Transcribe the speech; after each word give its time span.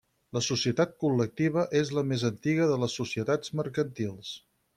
La 0.35 0.41
societat 0.43 0.95
col·lectiva 1.03 1.65
és 1.81 1.91
la 1.97 2.03
més 2.13 2.25
antiga 2.31 2.67
de 2.73 2.79
les 2.85 2.97
societats 3.03 3.55
mercantils. 3.61 4.35